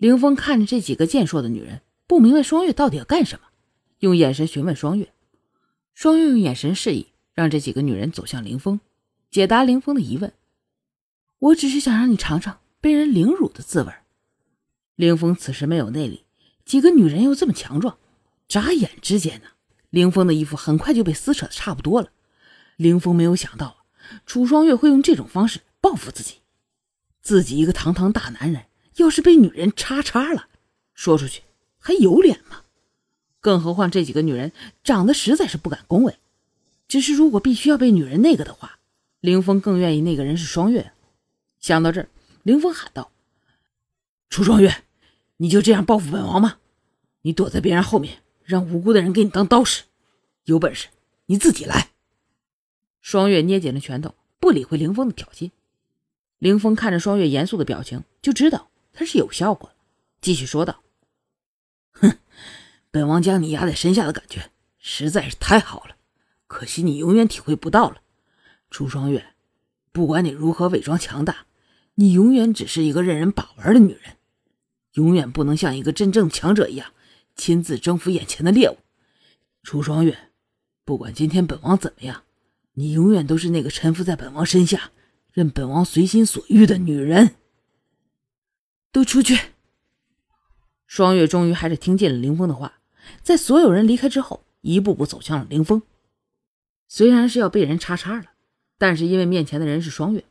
[0.00, 3.48] 凌风看着这几个健硕的女人，不明白双月到底要干什么，
[3.98, 5.12] 用眼神询问双月。
[5.92, 8.80] 双月用眼神示意，让这几个女人走向凌风，
[9.30, 10.32] 解答凌风的疑问。
[11.38, 13.92] 我只是想让你尝尝被人凌辱的滋味。
[14.96, 16.24] 凌风此时没有内力，
[16.64, 17.98] 几个女人又这么强壮，
[18.48, 19.48] 眨眼之间呢，
[19.90, 22.08] 凌风的衣服很快就被撕扯的差不多了。
[22.78, 23.84] 凌风没有想到，
[24.24, 26.36] 楚双月会用这种方式报复自己。
[27.20, 28.64] 自己一个堂堂大男人，
[29.00, 30.48] 要是被女人叉叉了，
[30.94, 31.42] 说出去
[31.78, 32.62] 还有脸吗？
[33.40, 34.52] 更何况这几个女人
[34.84, 36.18] 长得实在是不敢恭维。
[36.86, 38.78] 只是如果必须要被女人那个的话，
[39.20, 40.92] 凌风更愿意那个人是双月。
[41.58, 42.08] 想到这儿，
[42.42, 43.12] 凌风喊道
[44.28, 44.82] ：“楚双月，
[45.36, 46.58] 你就这样报复本王吗？
[47.22, 49.84] 你躲在别人后面，让无辜的人给你当刀使，
[50.44, 50.88] 有本事
[51.26, 51.90] 你自己来！”
[53.00, 55.50] 双月捏紧了拳头，不理会凌风的挑衅。
[56.38, 59.76] 凌风看着双月严肃的表情，就知道他是有效果了，
[60.20, 60.82] 继续说道
[61.92, 62.18] ：“哼，
[62.90, 65.96] 本王将你压在身下的感觉实在是太好了，
[66.46, 68.02] 可惜你永远体会不到了。
[68.70, 69.34] 楚双月，
[69.92, 71.46] 不管你如何伪装强大，
[71.94, 74.16] 你永远只是一个任人把玩的女人，
[74.94, 76.92] 永远不能像一个真正强者一样
[77.36, 78.78] 亲自征服眼前的猎物。
[79.62, 80.30] 楚双月，
[80.84, 82.24] 不管今天本王怎么样，
[82.74, 84.90] 你永远都是那个臣服在本王身下。”
[85.32, 87.36] 任本王随心所欲的女人，
[88.92, 89.38] 都出去！
[90.86, 92.80] 双月终于还是听进了凌风的话，
[93.22, 95.82] 在所有人离开之后，一步步走向了凌风。
[96.88, 98.32] 虽然是要被人叉叉了，
[98.76, 100.24] 但是因为面前的人是双月，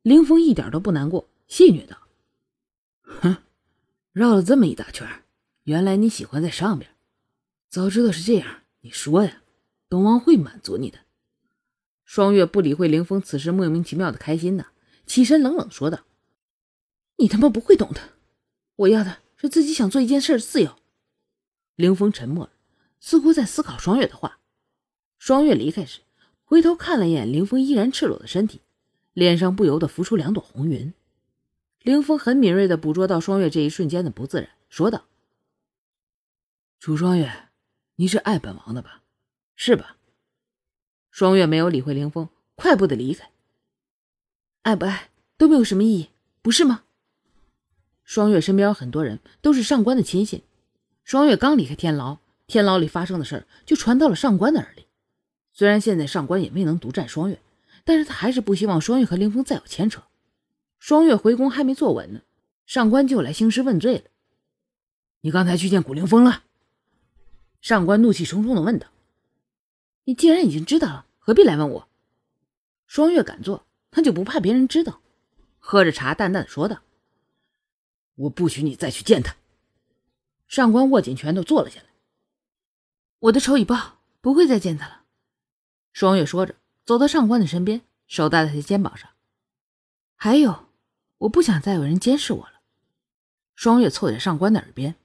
[0.00, 1.98] 凌风一点都不难过，戏谑道
[3.20, 3.36] ：“哼，
[4.12, 5.06] 绕了这么一大圈，
[5.64, 6.90] 原来你喜欢在上边。
[7.68, 9.42] 早知道是这样，你说呀，
[9.88, 11.00] 本王会满足你的。”
[12.06, 14.68] 双月不理会凌风此时莫名其妙的开心呢，
[15.04, 15.98] 起身冷冷说道
[17.16, 18.14] ：“你他妈不会懂的，
[18.76, 20.76] 我要的是自己想做一件事的自由。”
[21.76, 22.52] 凌风沉默了，
[23.00, 24.40] 似乎在思考双月的话。
[25.18, 26.00] 双月离开时，
[26.44, 28.60] 回头看了一眼凌风依然赤裸的身体，
[29.12, 30.92] 脸上不由得浮出两朵红云。
[31.80, 35.06] 凌风很敏锐的捕捉到双月这一瞬间的不自然，说道
[36.80, 37.48] ：“楚双月，
[37.96, 39.02] 你是爱本王的吧？
[39.54, 39.96] 是吧？”
[41.10, 43.30] 双月没有理会凌风，快步的离开。
[44.62, 46.10] 爱不爱都没有什么意义，
[46.42, 46.84] 不是吗？
[48.06, 50.42] 双月身边有很多人，都是上官的亲信。
[51.04, 54.86] 双月刚离开天牢，天牢里发生的事儿就传到了上官的耳里。
[55.52, 57.38] 虽然现在上官也没能独占双月，
[57.84, 60.02] 但是他还是不希望双月和凌风再有牵扯。
[60.78, 62.22] 双月回宫还没坐稳呢，
[62.64, 64.04] 上官就来兴师问罪了。
[65.22, 66.44] 你刚才去见古凌风了？
[67.60, 68.86] 上官怒气冲冲的问道。
[70.04, 71.06] 你既然已经知道了。
[71.18, 71.88] 何必来问我？
[72.86, 75.00] 双月敢做，他就不怕别人知道。
[75.58, 76.82] 喝着茶，淡淡的说道
[78.16, 79.36] ：“我不许你再去见他。”
[80.48, 81.86] 上官握紧拳头，坐了下来。
[83.20, 85.04] 我的仇已报，不会再见他了。
[85.92, 89.08] 双月说着，走到上官的身边，手搭在他肩膀上。
[90.14, 90.66] 还有，
[91.18, 92.60] 我不想再有人监视我了。
[93.54, 94.96] 双月凑在上官的耳边，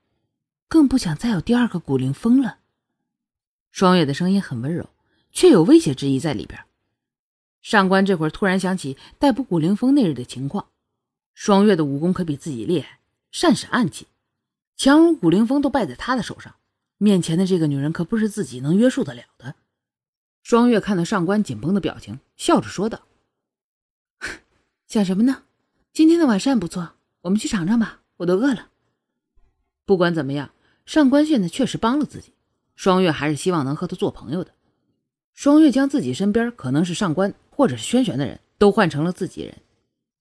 [0.68, 2.60] 更不想再有第二个古灵风了。
[3.72, 4.90] 双月的声音很温柔。
[5.34, 6.66] 却有威胁之意在里边。
[7.62, 10.68] 上官这会儿突然想起逮捕古灵风那日的情况，
[11.34, 13.00] 双月的武功可比自己厉害，
[13.32, 14.08] 善使暗器，
[14.76, 16.56] 强如古灵风都败在他的手上。
[16.98, 19.56] 面前的这个女人可不是自己能约束得了的。
[20.44, 23.02] 双月看到上官紧绷的表情，笑着说道
[24.88, 25.44] ：“想什么呢？
[25.94, 28.70] 今天的晚膳不错，我们去尝尝吧，我都饿了。”
[29.86, 30.52] 不管怎么样，
[30.86, 32.34] 上官现在确实帮了自己，
[32.76, 34.54] 双月还是希望能和他做朋友的。
[35.34, 39.58] 双月将自己身边可能是上官或者是轩玄的人都换成了自己人，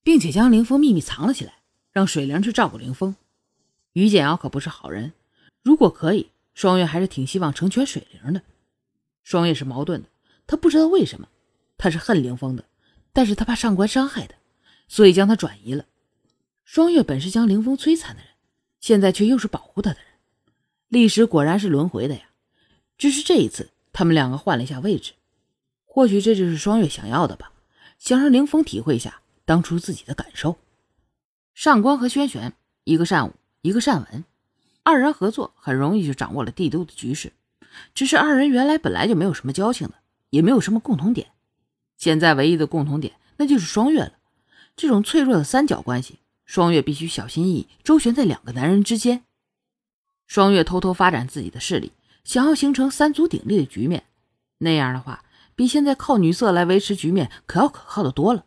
[0.03, 1.60] 并且将凌风秘密藏了起来，
[1.93, 3.17] 让水灵去照顾凌风。
[3.93, 5.13] 于简瑶可不是好人，
[5.63, 8.43] 如果可以，双月还是挺希望成全水灵的。
[9.23, 10.09] 双月是矛盾的，
[10.47, 11.29] 他不知道为什么，
[11.77, 12.65] 他是恨凌风的，
[13.13, 14.35] 但是他怕上官伤害他，
[14.89, 15.87] 所以将他转移了。
[16.65, 18.31] 双月本是将凌风摧残的人，
[18.81, 20.07] 现在却又是保护他的人，
[20.89, 22.31] 历史果然是轮回的呀。
[22.97, 23.71] 只是这一次。
[23.93, 25.15] 他们两个换了一下位置，
[25.85, 27.53] 或许这就是双月想要的吧，
[27.99, 30.57] 想让凌风体会一下当初自己的感受。
[31.55, 32.53] 上官和轩轩，
[32.85, 34.25] 一个善武，一个善文，
[34.83, 37.33] 二人合作很容易就掌握了帝都的局势。
[37.95, 39.95] 只是二人原来本来就没有什么交情的，
[40.31, 41.29] 也没有什么共同点。
[41.97, 44.13] 现在唯一的共同点，那就是双月了。
[44.75, 49.23] 这种脆弱的三角关系，双月必须小心翼翼周旋在两个男人之间。
[50.27, 51.93] 双月偷偷发展自己的势力。
[52.23, 54.05] 想要形成三足鼎立的局面，
[54.59, 55.25] 那样的话，
[55.57, 58.45] 比现在靠女色来维持局面可要可靠的多了。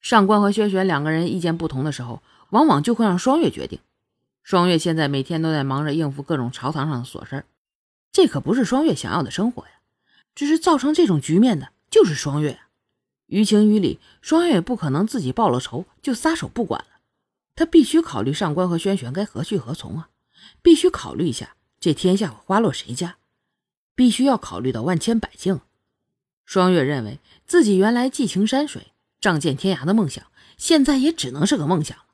[0.00, 3.78] 上官和轩辕两个人意见不同的时候，往往就会让双月决定。
[4.42, 7.44] 双月现在每天都在忙着应付各种朝堂上的琐事儿
[8.10, 9.70] 这可不是双月想要的生活呀。
[10.34, 12.60] 只是造成这种局面的就是双月。
[13.26, 17.00] 于情于理，双月也不可能自己报了仇就撒手不管了。
[17.56, 20.08] 他必须考虑上官和轩辕该何去何从啊！
[20.62, 23.16] 必须考虑一下这天下会花落谁家，
[23.96, 25.60] 必须要考虑到万千百姓。
[26.46, 30.24] 双月认为自己原来寄情山水、仗剑天涯的梦想，
[30.56, 32.04] 现在也只能是个梦想了。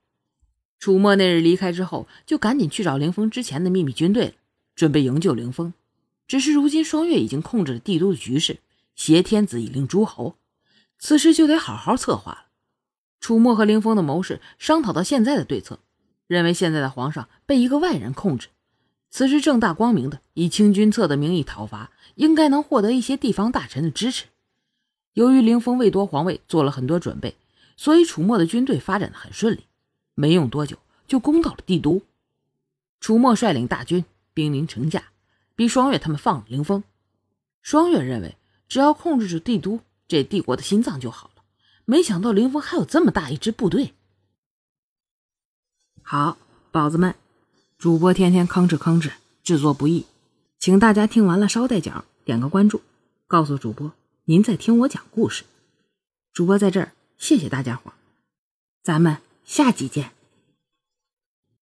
[0.79, 4.33] 楚墨那日离开之后，就赶紧去找凌风之前的秘密军队了，
[4.75, 5.73] 准备营救凌风。
[6.27, 8.59] 只是如今双月已经控制了帝都的局势，
[8.95, 10.37] 挟天子以令诸侯，
[10.99, 12.45] 此事就得好好策划了。
[13.21, 15.81] 楚墨和凌风的谋士商讨到现在的对策，
[16.27, 18.49] 认为现在的皇上被一个外人控制，
[19.11, 24.25] 此时正大光明的以清君侧的名义讨伐，应该能获得一些地方大臣的支持。
[25.14, 27.34] 由于凌风为夺皇位做了很多准备，
[27.76, 29.64] 所以楚墨的军队发展的很顺利，
[30.14, 30.76] 没用多久
[31.08, 32.02] 就攻到了帝都。
[33.00, 35.05] 楚墨率领大军兵临城下。
[35.56, 36.82] 逼双月他们放了凌风。
[37.62, 39.78] 双月认为，只要控制住帝都
[40.08, 41.44] 这帝国的心脏就好了。
[41.84, 43.94] 没想到凌风还有这么大一支部队。
[46.02, 46.37] 好，
[46.72, 47.14] 宝子们，
[47.78, 49.12] 主播天天吭哧吭哧，
[49.44, 50.06] 制作不易，
[50.58, 52.82] 请大家听完了捎带脚点个关注，
[53.28, 53.93] 告诉主播
[54.26, 55.44] 您在听我讲故事。
[56.32, 57.93] 主播在这儿，谢谢大家伙，
[58.82, 60.12] 咱们下集见。